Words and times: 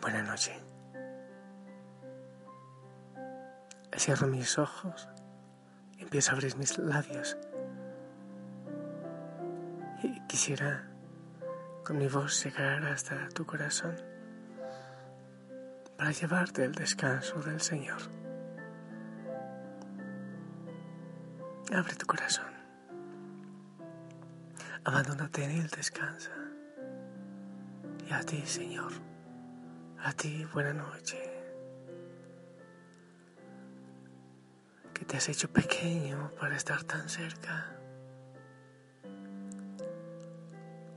buena 0.00 0.22
noche. 0.22 0.60
Cierro 3.96 4.28
mis 4.28 4.58
ojos 4.58 5.08
empiezo 6.08 6.30
a 6.30 6.34
abrir 6.34 6.56
mis 6.56 6.78
labios. 6.78 7.36
Y 10.02 10.20
quisiera 10.26 10.88
con 11.84 11.98
mi 11.98 12.08
voz 12.08 12.42
llegar 12.44 12.84
hasta 12.86 13.28
tu 13.28 13.44
corazón 13.44 13.94
para 15.98 16.12
llevarte 16.12 16.64
el 16.64 16.72
descanso 16.72 17.40
del 17.40 17.60
Señor. 17.60 17.98
Abre 21.74 21.94
tu 21.96 22.06
corazón. 22.06 22.46
Abandónate 24.84 25.44
en 25.44 25.50
Él, 25.50 25.68
descansa. 25.68 26.32
Y 28.08 28.12
a 28.14 28.20
ti, 28.22 28.40
Señor, 28.46 28.92
a 30.04 30.12
ti, 30.12 30.44
buena 30.52 30.72
noche. 30.72 31.18
Que 34.94 35.04
te 35.04 35.16
has 35.16 35.28
hecho 35.28 35.48
pequeño 35.48 36.30
para 36.40 36.56
estar 36.56 36.82
tan 36.84 37.08
cerca, 37.08 37.66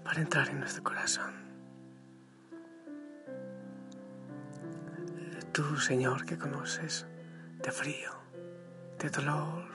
para 0.04 0.22
entrar 0.22 0.50
en 0.50 0.60
nuestro 0.60 0.84
corazón. 0.84 1.34
Tú, 5.52 5.78
Señor, 5.78 6.26
que 6.26 6.38
conoces 6.38 7.06
de 7.62 7.72
frío, 7.72 8.12
de 9.00 9.10
dolor, 9.10 9.66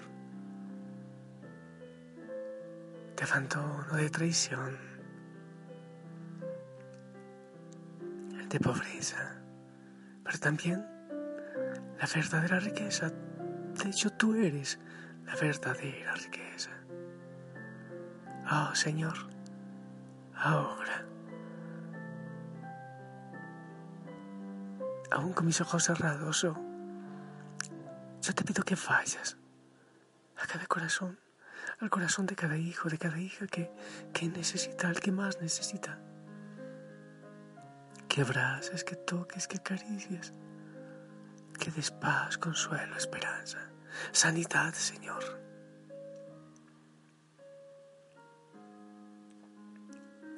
de 3.16 3.24
abandono, 3.24 3.96
de 3.96 4.10
traición, 4.10 4.95
pobreza, 8.60 9.40
pero 10.24 10.38
también 10.38 10.86
la 11.98 12.06
verdadera 12.14 12.60
riqueza. 12.60 13.10
De 13.10 13.90
hecho, 13.90 14.10
tú 14.10 14.34
eres 14.34 14.78
la 15.24 15.34
verdadera 15.36 16.14
riqueza. 16.14 16.70
Oh 18.50 18.74
Señor, 18.74 19.16
ahora, 20.34 21.04
aún 25.10 25.32
con 25.32 25.46
mis 25.46 25.60
ojos 25.60 25.84
cerrados, 25.84 26.44
oh, 26.44 26.56
yo 28.22 28.34
te 28.34 28.44
pido 28.44 28.62
que 28.62 28.76
vayas 28.88 29.36
a 30.36 30.46
cada 30.46 30.66
corazón 30.66 31.18
al 31.80 31.90
corazón 31.90 32.26
de 32.26 32.36
cada 32.36 32.56
hijo, 32.56 32.88
de 32.88 32.98
cada 32.98 33.18
hija 33.18 33.46
que, 33.46 33.70
que 34.12 34.28
necesita, 34.28 34.88
al 34.88 35.00
que 35.00 35.12
más 35.12 35.40
necesita. 35.40 35.98
Que 38.16 38.22
abraces, 38.22 38.82
que 38.82 38.96
toques, 38.96 39.46
que 39.46 39.58
acaricies, 39.58 40.32
que 41.60 41.70
des 41.70 41.90
paz, 41.90 42.38
consuelo, 42.38 42.96
esperanza, 42.96 43.58
sanidad, 44.10 44.72
Señor. 44.72 45.22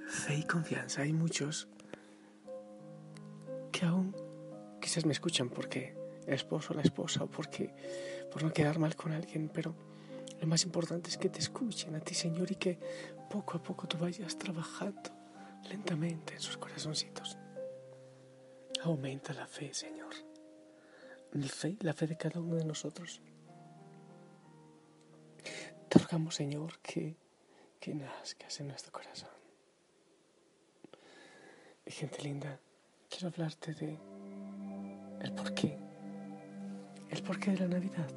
Fe 0.08 0.38
y 0.38 0.42
confianza. 0.42 1.02
Hay 1.02 1.12
muchos 1.12 1.68
que 3.70 3.86
aún 3.86 4.12
quizás 4.80 5.06
me 5.06 5.12
escuchan 5.12 5.48
porque 5.48 5.96
el 6.26 6.34
esposo 6.34 6.72
o 6.72 6.76
la 6.76 6.82
esposa 6.82 7.22
o 7.22 7.26
porque 7.28 7.72
por 8.32 8.42
no 8.42 8.52
quedar 8.52 8.80
mal 8.80 8.96
con 8.96 9.12
alguien, 9.12 9.48
pero 9.54 9.76
lo 10.40 10.48
más 10.48 10.64
importante 10.64 11.10
es 11.10 11.16
que 11.16 11.28
te 11.28 11.38
escuchen 11.38 11.94
a 11.94 12.00
ti, 12.00 12.16
Señor, 12.16 12.50
y 12.50 12.56
que 12.56 12.76
poco 13.30 13.56
a 13.56 13.62
poco 13.62 13.86
tú 13.86 13.98
vayas 13.98 14.36
trabajando 14.36 15.12
lentamente 15.70 16.34
en 16.34 16.40
sus 16.40 16.56
corazoncitos. 16.56 17.38
Aumenta 18.82 19.32
la 19.32 19.46
fe, 19.46 19.74
Señor. 19.74 20.14
Mi 21.32 21.48
fe, 21.48 21.76
la 21.80 21.92
fe 21.92 22.06
de 22.06 22.16
cada 22.16 22.40
uno 22.40 22.56
de 22.56 22.64
nosotros. 22.64 23.20
Te 25.88 25.98
rogamos, 25.98 26.34
Señor, 26.34 26.78
que, 26.80 27.16
que 27.80 27.94
nazcas 27.94 28.60
en 28.60 28.68
nuestro 28.68 28.92
corazón. 28.92 29.30
Y 31.84 31.90
gente 31.90 32.22
linda, 32.22 32.60
quiero 33.08 33.28
hablarte 33.28 33.74
de 33.74 33.98
el 35.20 35.32
porqué. 35.32 35.78
El 37.10 37.22
porqué 37.22 37.50
de 37.52 37.58
la 37.60 37.68
Navidad. 37.68 38.08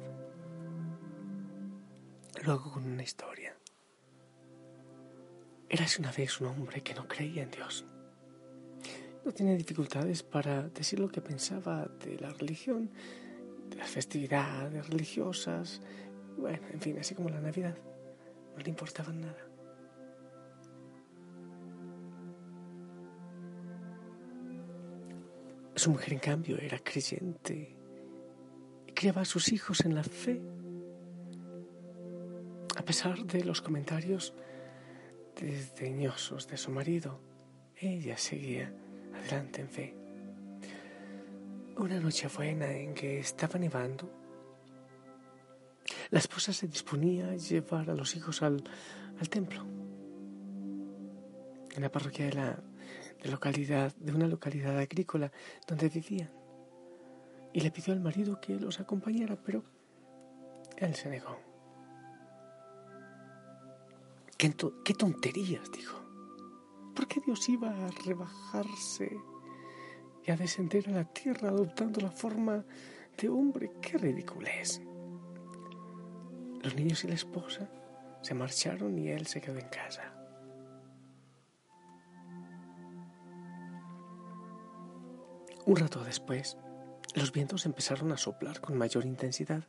Luego 2.44 2.72
con 2.72 2.84
una 2.84 3.02
historia. 3.02 3.56
Érase 5.68 6.00
una 6.00 6.12
vez 6.12 6.40
un 6.40 6.48
hombre 6.48 6.82
que 6.82 6.94
no 6.94 7.08
creía 7.08 7.42
en 7.42 7.50
Dios. 7.50 7.84
No 9.24 9.32
tenía 9.32 9.56
dificultades 9.56 10.22
para 10.22 10.68
decir 10.68 10.98
lo 10.98 11.08
que 11.08 11.20
pensaba 11.20 11.86
de 12.04 12.18
la 12.18 12.30
religión, 12.30 12.90
de 13.68 13.76
las 13.76 13.88
festividades 13.88 14.88
religiosas, 14.88 15.80
bueno, 16.36 16.66
en 16.72 16.80
fin, 16.80 16.98
así 16.98 17.14
como 17.14 17.28
la 17.28 17.40
Navidad. 17.40 17.76
No 18.56 18.62
le 18.62 18.68
importaba 18.68 19.12
nada. 19.12 19.46
Su 25.74 25.90
mujer, 25.90 26.12
en 26.12 26.18
cambio, 26.18 26.58
era 26.58 26.78
creyente 26.78 27.76
y 28.86 28.92
criaba 28.92 29.22
a 29.22 29.24
sus 29.24 29.52
hijos 29.52 29.84
en 29.84 29.94
la 29.94 30.04
fe 30.04 30.40
a 32.82 32.84
pesar 32.84 33.24
de 33.24 33.44
los 33.44 33.60
comentarios 33.60 34.34
desdeñosos 35.40 36.48
de 36.48 36.56
su 36.56 36.70
marido, 36.70 37.20
ella 37.76 38.16
seguía 38.16 38.74
adelante 39.22 39.60
en 39.60 39.68
fe. 39.68 39.94
Una 41.76 41.98
noche 41.98 42.28
buena 42.28 42.70
en 42.70 42.94
que 42.94 43.20
estaba 43.20 43.58
nevando, 43.58 44.10
la 46.10 46.18
esposa 46.18 46.52
se 46.52 46.68
disponía 46.68 47.30
a 47.30 47.36
llevar 47.36 47.88
a 47.90 47.94
los 47.94 48.14
hijos 48.16 48.42
al, 48.42 48.62
templo, 49.30 49.64
en 51.74 51.82
la 51.82 51.90
parroquia 51.90 52.26
de, 52.26 52.32
la, 52.32 52.62
de, 53.22 53.30
localidad, 53.30 53.94
de 53.96 54.12
una 54.12 54.26
localidad 54.26 54.78
agrícola 54.78 55.32
donde 55.66 55.88
vivían. 55.88 56.30
Y 57.54 57.60
le 57.60 57.70
pidió 57.70 57.92
al 57.92 58.00
marido 58.00 58.40
que 58.40 58.58
los 58.58 58.80
acompañara, 58.80 59.36
pero 59.36 59.64
él 60.78 60.94
se 60.94 61.08
negó. 61.08 61.38
¿Qué, 64.36 64.94
tonterías? 64.94 65.70
dijo. 65.70 66.01
¿Por 66.94 67.06
qué 67.06 67.20
Dios 67.20 67.48
iba 67.48 67.68
a 67.68 67.88
rebajarse 68.04 69.16
y 70.24 70.30
a 70.30 70.36
descender 70.36 70.88
a 70.88 70.92
la 70.92 71.04
tierra 71.04 71.48
adoptando 71.48 72.00
la 72.00 72.10
forma 72.10 72.64
de 73.16 73.28
hombre? 73.28 73.72
¡Qué 73.80 73.98
ridiculez! 73.98 74.80
Los 76.62 76.74
niños 76.76 77.02
y 77.04 77.08
la 77.08 77.14
esposa 77.14 77.68
se 78.20 78.34
marcharon 78.34 78.98
y 78.98 79.08
él 79.08 79.26
se 79.26 79.40
quedó 79.40 79.58
en 79.58 79.68
casa. 79.68 80.14
Un 85.64 85.76
rato 85.76 86.02
después, 86.04 86.56
los 87.14 87.32
vientos 87.32 87.66
empezaron 87.66 88.10
a 88.12 88.16
soplar 88.16 88.60
con 88.60 88.76
mayor 88.76 89.06
intensidad 89.06 89.68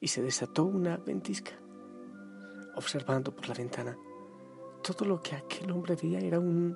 y 0.00 0.08
se 0.08 0.22
desató 0.22 0.64
una 0.64 0.96
ventisca. 0.96 1.52
Observando 2.76 3.34
por 3.34 3.48
la 3.48 3.54
ventana, 3.54 3.96
todo 4.94 5.04
lo 5.04 5.20
que 5.20 5.36
aquel 5.36 5.70
hombre 5.70 5.96
veía 5.96 6.18
era 6.18 6.40
un, 6.40 6.74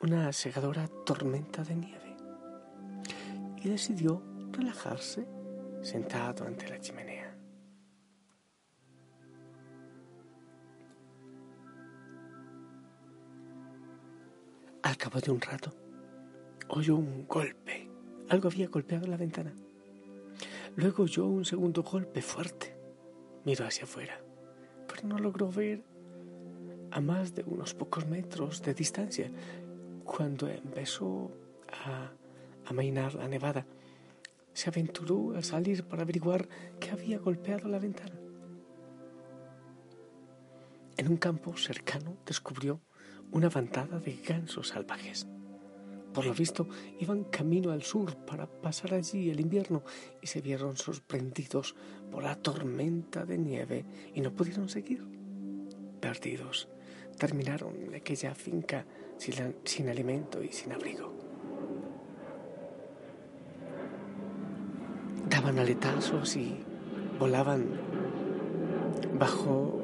una 0.00 0.32
segadora 0.32 0.88
tormenta 1.04 1.62
de 1.62 1.76
nieve. 1.76 2.16
Y 3.62 3.68
decidió 3.68 4.22
relajarse 4.50 5.28
sentado 5.82 6.46
ante 6.46 6.68
la 6.68 6.80
chimenea. 6.80 7.36
Al 14.82 14.96
cabo 14.96 15.20
de 15.20 15.30
un 15.32 15.40
rato, 15.42 15.74
oyó 16.68 16.96
un 16.96 17.26
golpe. 17.26 17.90
Algo 18.30 18.48
había 18.48 18.68
golpeado 18.68 19.06
la 19.06 19.18
ventana. 19.18 19.52
Luego 20.76 21.02
oyó 21.02 21.26
un 21.26 21.44
segundo 21.44 21.82
golpe 21.82 22.22
fuerte. 22.22 22.74
Miró 23.44 23.66
hacia 23.66 23.84
afuera, 23.84 24.18
pero 24.88 25.06
no 25.06 25.18
logró 25.18 25.50
ver 25.50 25.89
a 26.90 27.00
más 27.00 27.34
de 27.34 27.44
unos 27.44 27.74
pocos 27.74 28.06
metros 28.06 28.62
de 28.62 28.74
distancia 28.74 29.30
cuando 30.04 30.48
empezó 30.48 31.30
a 31.68 32.10
amainar 32.66 33.14
la 33.14 33.28
nevada. 33.28 33.66
Se 34.52 34.68
aventuró 34.68 35.36
a 35.36 35.42
salir 35.42 35.84
para 35.84 36.02
averiguar 36.02 36.48
qué 36.78 36.90
había 36.90 37.18
golpeado 37.18 37.68
la 37.68 37.78
ventana. 37.78 38.18
En 40.96 41.08
un 41.08 41.16
campo 41.16 41.56
cercano 41.56 42.16
descubrió 42.26 42.80
una 43.32 43.48
bandada 43.48 43.98
de 43.98 44.16
gansos 44.16 44.68
salvajes. 44.68 45.26
Por 46.12 46.26
lo 46.26 46.34
visto, 46.34 46.68
iban 46.98 47.24
camino 47.24 47.70
al 47.70 47.82
sur 47.82 48.16
para 48.26 48.46
pasar 48.46 48.94
allí 48.94 49.30
el 49.30 49.40
invierno 49.40 49.84
y 50.20 50.26
se 50.26 50.40
vieron 50.40 50.76
sorprendidos 50.76 51.76
por 52.10 52.24
la 52.24 52.34
tormenta 52.34 53.24
de 53.24 53.38
nieve 53.38 53.84
y 54.12 54.20
no 54.20 54.32
pudieron 54.32 54.68
seguir. 54.68 55.06
Perdidos, 56.00 56.68
terminaron 57.18 57.94
aquella 57.94 58.34
finca 58.34 58.84
sin, 59.16 59.54
sin 59.64 59.88
alimento 59.88 60.42
y 60.42 60.52
sin 60.52 60.72
abrigo. 60.72 61.20
daban 65.30 65.58
aletazos 65.58 66.36
y 66.36 66.56
volaban 67.18 67.66
bajo 69.18 69.80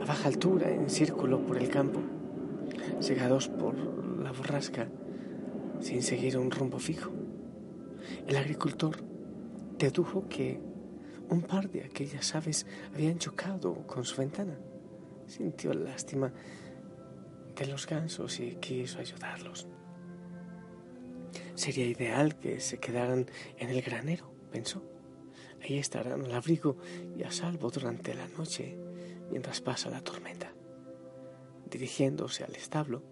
a 0.00 0.04
baja 0.06 0.28
altura 0.28 0.70
en 0.70 0.88
círculo 0.88 1.44
por 1.44 1.58
el 1.58 1.68
campo, 1.68 2.00
cegados 3.00 3.48
por 3.48 3.76
la 4.22 4.32
borrasca 4.32 4.88
sin 5.80 6.02
seguir 6.02 6.38
un 6.38 6.50
rumbo 6.50 6.78
fijo. 6.78 7.10
El 8.26 8.36
agricultor 8.36 8.96
dedujo 9.78 10.28
que 10.28 10.60
un 11.28 11.42
par 11.42 11.68
de 11.68 11.84
aquellas 11.84 12.34
aves 12.34 12.66
habían 12.94 13.18
chocado 13.18 13.86
con 13.86 14.04
su 14.04 14.16
ventana. 14.16 14.56
Sintió 15.28 15.72
lástima 15.74 16.32
de 17.54 17.66
los 17.66 17.86
gansos 17.86 18.40
y 18.40 18.56
quiso 18.56 18.98
ayudarlos. 18.98 19.68
Sería 21.54 21.86
ideal 21.86 22.38
que 22.38 22.60
se 22.60 22.78
quedaran 22.78 23.26
en 23.58 23.68
el 23.68 23.82
granero, 23.82 24.32
pensó. 24.50 24.82
Ahí 25.62 25.78
estarán 25.78 26.24
al 26.24 26.34
abrigo 26.34 26.78
y 27.16 27.24
a 27.24 27.30
salvo 27.30 27.70
durante 27.70 28.14
la 28.14 28.26
noche 28.28 28.76
mientras 29.30 29.60
pasa 29.60 29.90
la 29.90 30.00
tormenta. 30.00 30.52
Dirigiéndose 31.70 32.44
al 32.44 32.54
establo, 32.54 33.02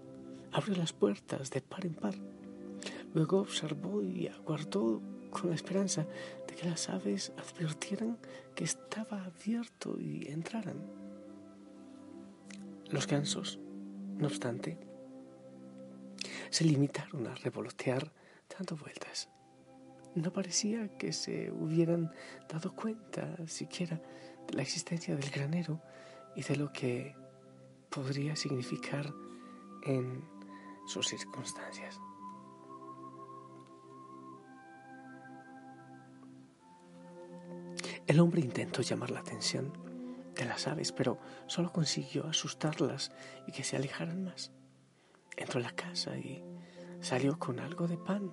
abrió 0.52 0.76
las 0.76 0.92
puertas 0.92 1.50
de 1.50 1.60
par 1.60 1.84
en 1.84 1.94
par. 1.94 2.14
Luego 3.12 3.40
observó 3.40 4.02
y 4.02 4.28
aguardó 4.28 5.02
con 5.30 5.50
la 5.50 5.56
esperanza 5.56 6.06
de 6.48 6.54
que 6.54 6.68
las 6.68 6.88
aves 6.88 7.32
advirtieran 7.36 8.18
que 8.54 8.64
estaba 8.64 9.24
abierto 9.24 9.98
y 10.00 10.28
entraran. 10.28 11.05
Los 12.90 13.06
gansos, 13.06 13.58
no 14.16 14.26
obstante, 14.26 14.78
se 16.50 16.64
limitaron 16.64 17.26
a 17.26 17.34
revolotear 17.34 18.12
dando 18.56 18.76
vueltas. 18.76 19.28
No 20.14 20.32
parecía 20.32 20.96
que 20.96 21.12
se 21.12 21.50
hubieran 21.50 22.12
dado 22.48 22.74
cuenta 22.74 23.36
siquiera 23.46 24.00
de 24.46 24.54
la 24.54 24.62
existencia 24.62 25.16
del 25.16 25.30
granero 25.30 25.82
y 26.34 26.42
de 26.42 26.56
lo 26.56 26.72
que 26.72 27.14
podría 27.90 28.36
significar 28.36 29.12
en 29.82 30.24
sus 30.86 31.08
circunstancias. 31.08 32.00
El 38.06 38.20
hombre 38.20 38.40
intentó 38.40 38.82
llamar 38.82 39.10
la 39.10 39.20
atención 39.20 39.85
de 40.36 40.44
las 40.44 40.66
aves, 40.68 40.92
pero 40.92 41.18
solo 41.46 41.72
consiguió 41.72 42.26
asustarlas 42.26 43.10
y 43.46 43.52
que 43.52 43.64
se 43.64 43.76
alejaran 43.76 44.24
más. 44.24 44.52
Entró 45.36 45.60
a 45.60 45.62
la 45.62 45.72
casa 45.72 46.16
y 46.16 46.44
salió 47.00 47.38
con 47.38 47.58
algo 47.58 47.88
de 47.88 47.96
pan. 47.96 48.30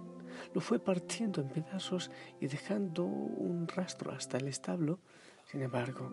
Lo 0.54 0.62
fue 0.62 0.80
partiendo 0.80 1.42
en 1.42 1.50
pedazos 1.50 2.12
y 2.40 2.48
dejando 2.48 3.04
un 3.04 3.68
rastro 3.68 4.12
hasta 4.12 4.38
el 4.38 4.48
establo. 4.48 5.00
Sin 5.46 5.62
embargo, 5.62 6.10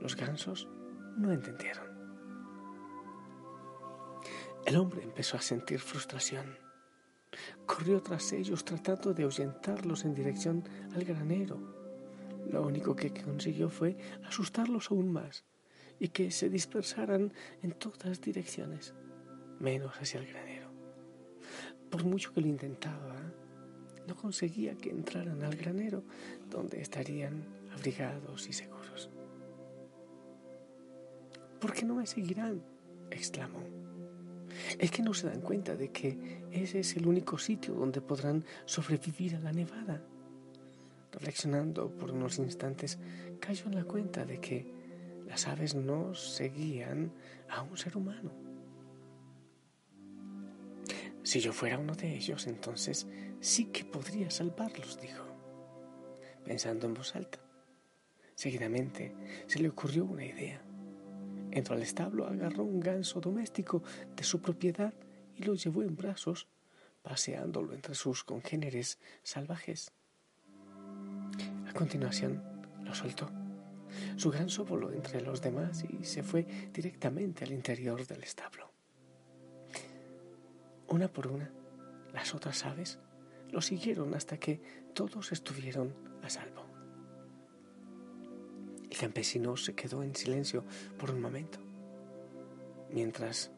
los 0.00 0.16
gansos 0.16 0.68
no 1.16 1.32
entendieron. 1.32 1.94
El 4.64 4.76
hombre 4.76 5.02
empezó 5.02 5.36
a 5.36 5.42
sentir 5.42 5.80
frustración. 5.80 6.58
Corrió 7.66 8.00
tras 8.02 8.32
ellos 8.32 8.64
tratando 8.64 9.12
de 9.12 9.24
ahuyentarlos 9.24 10.04
en 10.04 10.14
dirección 10.14 10.64
al 10.94 11.04
granero 11.04 11.83
lo 12.50 12.62
único 12.62 12.94
que 12.94 13.12
consiguió 13.12 13.68
fue 13.68 13.96
asustarlos 14.24 14.90
aún 14.90 15.12
más 15.12 15.44
y 15.98 16.08
que 16.08 16.30
se 16.30 16.48
dispersaran 16.48 17.32
en 17.62 17.72
todas 17.72 18.20
direcciones, 18.20 18.94
menos 19.60 19.94
hacia 19.96 20.20
el 20.20 20.26
granero. 20.26 20.70
Por 21.90 22.04
mucho 22.04 22.32
que 22.32 22.40
lo 22.40 22.48
intentaba, 22.48 23.16
no 24.06 24.16
conseguía 24.16 24.74
que 24.74 24.90
entraran 24.90 25.42
al 25.42 25.56
granero 25.56 26.04
donde 26.50 26.80
estarían 26.80 27.44
abrigados 27.72 28.48
y 28.48 28.52
seguros. 28.52 29.10
¿Por 31.60 31.72
qué 31.72 31.84
no 31.84 31.94
me 31.94 32.06
seguirán? 32.06 32.62
exclamó. 33.10 33.60
Es 34.78 34.90
que 34.90 35.02
no 35.02 35.14
se 35.14 35.28
dan 35.28 35.40
cuenta 35.40 35.74
de 35.76 35.90
que 35.90 36.44
ese 36.50 36.80
es 36.80 36.96
el 36.96 37.06
único 37.06 37.38
sitio 37.38 37.74
donde 37.74 38.00
podrán 38.00 38.44
sobrevivir 38.66 39.36
a 39.36 39.40
la 39.40 39.52
nevada. 39.52 40.02
Reflexionando 41.14 41.96
por 41.96 42.10
unos 42.10 42.38
instantes, 42.38 42.98
cayó 43.38 43.66
en 43.66 43.76
la 43.76 43.84
cuenta 43.84 44.24
de 44.24 44.40
que 44.40 44.66
las 45.26 45.46
aves 45.46 45.76
no 45.76 46.12
seguían 46.12 47.12
a 47.48 47.62
un 47.62 47.76
ser 47.76 47.96
humano. 47.96 48.32
Si 51.22 51.38
yo 51.38 51.52
fuera 51.52 51.78
uno 51.78 51.94
de 51.94 52.16
ellos, 52.16 52.48
entonces 52.48 53.06
sí 53.40 53.66
que 53.66 53.84
podría 53.84 54.28
salvarlos, 54.30 55.00
dijo, 55.00 55.24
pensando 56.44 56.88
en 56.88 56.94
voz 56.94 57.14
alta. 57.14 57.38
Seguidamente 58.34 59.14
se 59.46 59.60
le 59.60 59.68
ocurrió 59.68 60.04
una 60.04 60.24
idea. 60.24 60.60
Entró 61.52 61.76
al 61.76 61.82
establo, 61.82 62.26
agarró 62.26 62.64
un 62.64 62.80
ganso 62.80 63.20
doméstico 63.20 63.84
de 64.16 64.24
su 64.24 64.42
propiedad 64.42 64.92
y 65.36 65.44
lo 65.44 65.54
llevó 65.54 65.84
en 65.84 65.94
brazos, 65.94 66.48
paseándolo 67.02 67.72
entre 67.72 67.94
sus 67.94 68.24
congéneres 68.24 68.98
salvajes. 69.22 69.92
Continuación 71.74 72.40
lo 72.84 72.94
soltó. 72.94 73.28
Su 74.16 74.30
ganso 74.30 74.64
voló 74.64 74.92
entre 74.92 75.20
los 75.20 75.42
demás 75.42 75.84
y 75.84 76.04
se 76.04 76.22
fue 76.22 76.46
directamente 76.72 77.44
al 77.44 77.52
interior 77.52 78.06
del 78.06 78.22
establo. 78.22 78.70
Una 80.88 81.08
por 81.08 81.26
una, 81.26 81.50
las 82.12 82.32
otras 82.32 82.64
aves 82.64 83.00
lo 83.50 83.60
siguieron 83.60 84.14
hasta 84.14 84.38
que 84.38 84.60
todos 84.94 85.32
estuvieron 85.32 85.92
a 86.22 86.30
salvo. 86.30 86.64
El 88.88 88.96
campesino 88.96 89.56
se 89.56 89.74
quedó 89.74 90.04
en 90.04 90.14
silencio 90.14 90.64
por 90.96 91.10
un 91.10 91.20
momento, 91.20 91.58
mientras 92.90 93.50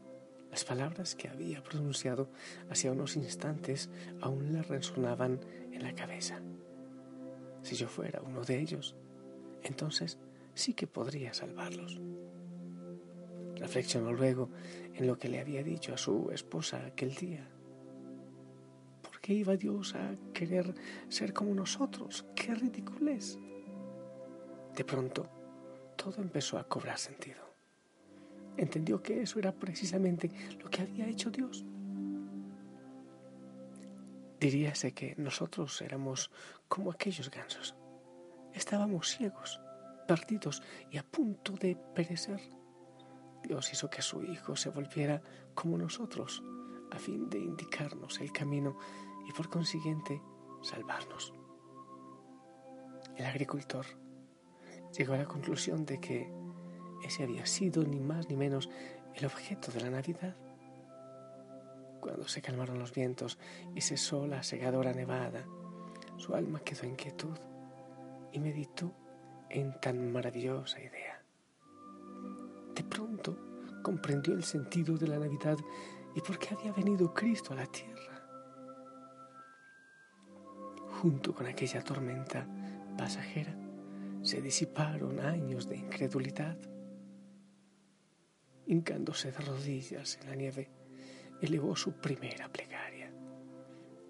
las 0.51 0.65
palabras 0.65 1.15
que 1.15 1.29
había 1.29 1.63
pronunciado 1.63 2.31
hacía 2.71 2.93
unos 2.93 3.17
instantes 3.17 3.91
aún 4.23 4.55
le 4.55 4.63
resonaban 4.63 5.41
en 5.73 5.83
la 5.83 5.95
cabeza. 5.95 6.41
Si 7.67 7.75
yo 7.75 7.89
fuera 7.89 8.23
uno 8.23 8.45
de 8.45 8.61
ellos, 8.61 8.95
entonces 9.65 10.21
sí 10.55 10.73
que 10.73 10.87
podría 10.87 11.35
salvarlos. 11.35 12.01
Reflexionó 13.57 14.13
luego 14.13 14.51
en 14.95 15.09
lo 15.09 15.19
que 15.19 15.29
le 15.29 15.41
había 15.41 15.65
dicho 15.65 15.93
a 15.93 15.99
su 15.99 16.31
esposa 16.31 16.87
aquel 16.87 17.17
día. 17.17 17.45
¿Por 19.03 19.21
qué 19.21 19.35
iba 19.35 19.57
Dios 19.57 19.97
a 19.97 20.15
querer 20.33 20.73
ser 21.09 21.33
como 21.33 21.53
nosotros? 21.57 22.25
¡Qué 22.37 22.55
ridiculez! 22.55 23.37
De 24.77 24.85
pronto, 24.85 25.29
todo 25.97 26.23
empezó 26.23 26.59
a 26.59 26.69
cobrar 26.69 26.99
sentido. 26.99 27.53
Entendió 28.57 29.03
que 29.03 29.23
eso 29.23 29.41
era 29.41 29.51
precisamente 29.51 30.31
lo 30.63 30.71
que 30.71 30.83
había 30.83 31.09
hecho 31.09 31.33
Dios. 31.33 31.65
Diríase 34.39 34.93
que 34.93 35.15
nosotros 35.17 35.81
éramos 35.81 36.31
como 36.69 36.91
aquellos 36.91 37.31
gansos. 37.31 37.75
Estábamos 38.53 39.09
ciegos, 39.09 39.61
perdidos 40.07 40.63
y 40.91 40.99
a 40.99 41.03
punto 41.03 41.53
de 41.55 41.77
perecer. 41.95 42.41
Dios 43.43 43.73
hizo 43.73 43.89
que 43.89 44.03
su 44.03 44.23
Hijo 44.23 44.55
se 44.57 44.69
volviera 44.69 45.23
como 45.55 45.79
nosotros, 45.79 46.43
a 46.91 46.99
fin 46.99 47.31
de 47.31 47.39
indicarnos 47.39 48.21
el 48.21 48.33
camino 48.33 48.79
y 49.27 49.33
por 49.33 49.49
consiguiente 49.49 50.21
salvarnos. 50.63 51.33
El 53.17 53.25
agricultor 53.25 53.87
llegó 54.97 55.15
a 55.15 55.19
la 55.19 55.27
conclusión 55.27 55.87
de 55.87 55.99
que 55.99 56.31
ese 57.05 57.23
había 57.23 57.47
sido 57.47 57.83
ni 57.85 58.01
más 58.01 58.29
ni 58.29 58.37
menos 58.37 58.69
el 59.15 59.25
objeto 59.25 59.73
de 59.73 59.81
la 59.81 59.91
Navidad 59.91 60.37
cuando 62.01 62.29
se 62.29 62.43
calmaron 62.43 62.79
los 62.79 62.93
vientos 62.93 63.39
y 63.75 63.81
cesó 63.81 64.27
la 64.27 64.43
segadora 64.43 64.93
nevada, 64.93 65.45
su 66.17 66.35
alma 66.35 66.61
quedó 66.61 66.85
en 66.85 66.97
quietud 66.97 67.37
y 68.33 68.39
meditó 68.39 68.93
en 69.49 69.79
tan 69.81 70.13
maravillosa 70.13 70.81
idea. 70.81 71.23
De 72.75 72.85
pronto 72.85 73.37
comprendió 73.83 74.35
el 74.35 74.45
sentido 74.45 74.97
de 74.97 75.09
la 75.09 75.19
Navidad 75.19 75.57
y 76.15 76.21
por 76.21 76.39
qué 76.39 76.55
había 76.55 76.73
venido 76.73 77.13
Cristo 77.13 77.53
a 77.53 77.57
la 77.57 77.67
tierra. 77.67 77.97
Junto 81.01 81.35
con 81.35 81.47
aquella 81.47 81.83
tormenta 81.83 82.47
pasajera 82.97 83.55
se 84.23 84.41
disiparon 84.41 85.21
años 85.21 85.69
de 85.69 85.77
incredulidad. 85.77 86.57
Hincándose 88.67 89.31
de 89.31 89.39
rodillas 89.39 90.19
en 90.21 90.29
la 90.29 90.35
nieve, 90.35 90.71
elevó 91.41 91.77
su 91.77 91.93
primera 91.93 92.49
plegaria. 92.49 93.13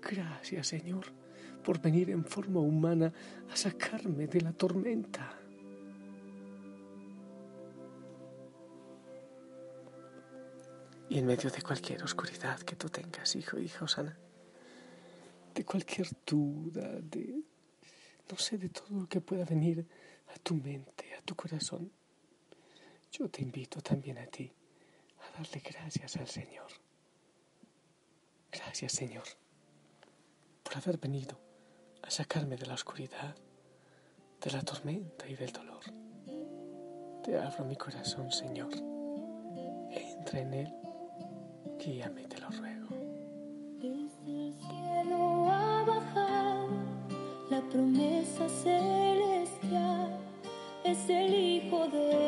Gracias, 0.00 0.68
Señor, 0.68 1.06
por 1.64 1.80
venir 1.80 2.10
en 2.10 2.24
forma 2.24 2.60
humana 2.60 3.12
a 3.50 3.56
sacarme 3.56 4.26
de 4.26 4.40
la 4.40 4.52
tormenta. 4.52 5.38
Y 11.08 11.18
en 11.18 11.26
medio 11.26 11.50
de 11.50 11.62
cualquier 11.62 12.02
oscuridad 12.02 12.60
que 12.60 12.76
tú 12.76 12.88
tengas, 12.88 13.34
hijo, 13.36 13.58
hija 13.58 13.84
Osana, 13.84 14.16
de 15.54 15.64
cualquier 15.64 16.08
duda, 16.26 17.00
de, 17.00 17.42
No 18.30 18.36
sé 18.36 18.58
de 18.58 18.68
todo 18.68 19.00
lo 19.00 19.08
que 19.08 19.20
pueda 19.20 19.44
venir 19.44 19.86
a 20.28 20.38
tu 20.40 20.54
mente, 20.54 21.14
a 21.14 21.22
tu 21.22 21.34
corazón. 21.34 21.90
Yo 23.12 23.28
te 23.28 23.42
invito 23.42 23.80
también 23.80 24.18
a 24.18 24.26
ti 24.26 24.52
a 25.20 25.38
darle 25.38 25.62
gracias 25.64 26.16
al 26.16 26.26
Señor. 26.26 26.85
Gracias, 28.56 28.92
Señor, 28.92 29.24
por 30.62 30.76
haber 30.76 30.98
venido 30.98 31.38
a 32.02 32.10
sacarme 32.10 32.56
de 32.56 32.66
la 32.66 32.74
oscuridad, 32.74 33.34
de 34.40 34.50
la 34.50 34.62
tormenta 34.62 35.28
y 35.28 35.34
del 35.34 35.52
dolor. 35.52 35.82
Te 37.22 37.38
abro 37.38 37.64
mi 37.64 37.76
corazón, 37.76 38.32
Señor. 38.32 38.70
Entra 39.90 40.40
en 40.40 40.54
él, 40.54 40.74
guíame, 41.78 42.24
te 42.28 42.38
lo 42.38 42.48
ruego. 42.50 42.88
Desde 43.78 44.46
el 44.46 44.54
cielo 44.54 45.50
ha 45.50 45.84
bajado 45.84 46.68
la 47.50 47.60
promesa 47.68 48.48
celestial. 48.48 50.18
Es 50.84 51.08
el 51.10 51.34
Hijo 51.34 51.88
de 51.88 52.25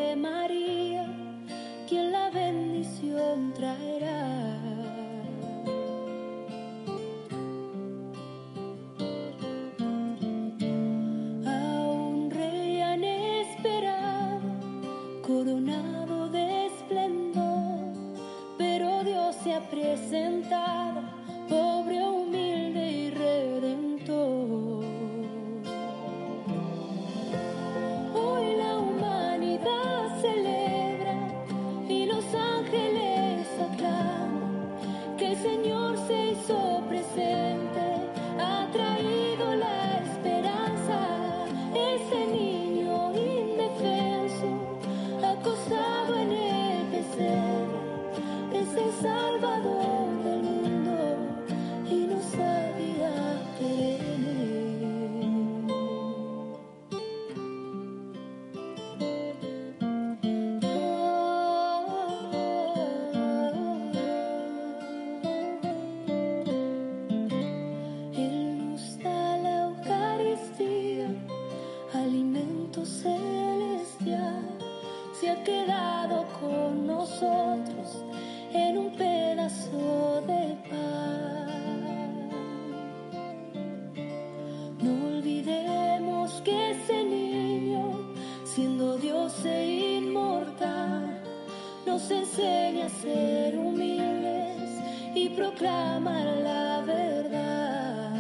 enseña 91.98 92.86
a 92.86 92.88
ser 92.88 93.58
humildes 93.58 94.70
y 95.14 95.30
proclama 95.30 96.22
la 96.22 96.80
verdad. 96.82 98.12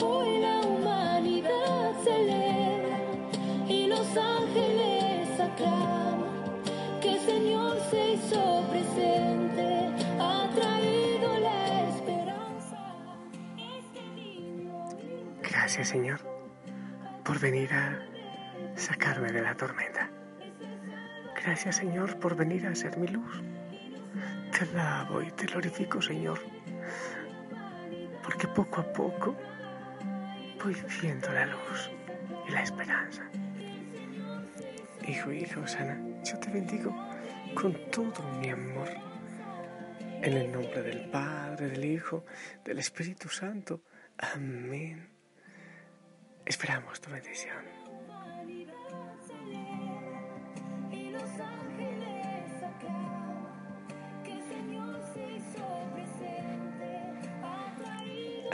Hoy 0.00 0.40
la 0.40 0.60
humanidad 0.60 1.92
celebra 2.02 2.98
y 3.68 3.88
los 3.88 4.06
ángeles 4.16 5.38
aclaman 5.38 6.62
que 7.02 7.12
el 7.12 7.20
Señor 7.20 7.78
se 7.90 8.12
hizo 8.14 8.64
presente, 8.70 9.90
ha 10.18 10.48
traído 10.54 11.38
la 11.40 11.88
esperanza. 11.90 12.78
Este 13.78 15.46
Gracias 15.50 15.88
Señor 15.88 16.20
por 17.22 17.38
venir 17.38 17.70
a 17.74 17.98
sacarme 18.76 19.30
de 19.30 19.42
la 19.42 19.54
tormenta. 19.54 20.17
Gracias 21.48 21.76
Señor 21.76 22.20
por 22.20 22.36
venir 22.36 22.66
a 22.66 22.74
ser 22.74 22.98
mi 22.98 23.08
luz. 23.08 23.42
Te 24.52 24.64
alabo 24.66 25.22
y 25.22 25.30
te 25.30 25.46
glorifico 25.46 26.02
Señor, 26.02 26.38
porque 28.22 28.46
poco 28.48 28.82
a 28.82 28.92
poco 28.92 29.34
voy 30.62 30.76
viendo 31.00 31.32
la 31.32 31.46
luz 31.46 31.90
y 32.46 32.52
la 32.52 32.62
esperanza. 32.62 33.22
Hijo, 35.08 35.32
hija 35.32 35.60
Osana, 35.60 35.98
yo 36.22 36.38
te 36.38 36.50
bendigo 36.50 36.94
con 37.54 37.72
todo 37.90 38.22
mi 38.40 38.50
amor. 38.50 38.90
En 40.20 40.34
el 40.34 40.52
nombre 40.52 40.82
del 40.82 41.08
Padre, 41.08 41.68
del 41.70 41.84
Hijo, 41.86 42.26
del 42.62 42.78
Espíritu 42.78 43.30
Santo. 43.30 43.80
Amén. 44.18 45.08
Esperamos 46.44 47.00
tu 47.00 47.10
bendición. 47.10 47.77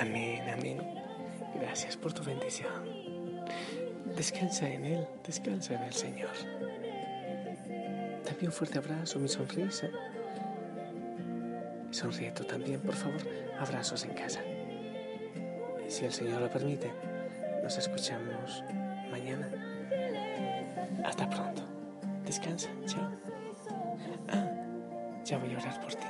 Amén, 0.05 0.43
amén. 0.51 0.83
Gracias 1.59 1.97
por 1.97 2.13
tu 2.13 2.23
bendición. 2.23 2.71
Descansa 4.15 4.69
en 4.69 4.85
Él, 4.85 5.07
descansa 5.27 5.75
en 5.77 5.83
el 5.83 5.95
Señor. 5.95 6.31
También 8.23 8.49
un 8.49 8.53
fuerte 8.53 8.77
abrazo, 8.77 9.19
mi 9.19 9.29
sonrisa. 9.29 9.89
Sonríe 11.91 12.33
tú 12.33 12.45
también, 12.45 12.81
por 12.81 12.95
favor. 12.95 13.23
Abrazos 13.59 14.05
en 14.05 14.13
casa. 14.13 14.41
Si 15.89 16.05
el 16.05 16.13
Señor 16.13 16.43
lo 16.43 16.51
permite, 16.51 16.93
nos 17.63 17.79
escuchamos 17.79 18.63
mañana. 19.11 19.49
Hasta 21.03 21.31
pronto. 21.31 21.63
Descansa. 22.27 22.69
Chao. 22.85 23.11
Ah, 24.29 24.51
ya 25.25 25.39
voy 25.39 25.55
a 25.55 25.59
orar 25.59 25.81
por 25.81 25.95
ti. 25.95 26.07